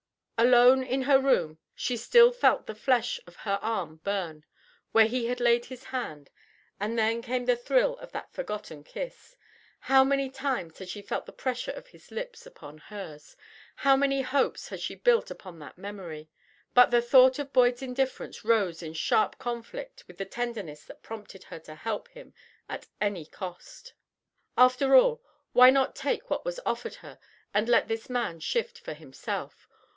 [0.35, 4.43] Alone in her room, she still felt the flesh of her arm burn,
[4.91, 6.31] where he had laid his hand,
[6.79, 9.37] and then came the thrill of that forgotten kiss.
[9.81, 13.37] How many times had she felt the pressure of his lips upon hers!
[13.75, 16.31] How many hopes had she built upon that memory!
[16.73, 21.43] But the thought of Boyd's indifference rose in sharp conflict with the tenderness that prompted
[21.43, 22.33] her to help him
[22.67, 23.93] at any cost.
[24.57, 25.21] After all,
[25.53, 27.19] why not take what was offered her
[27.53, 29.67] and let this man shift for himself?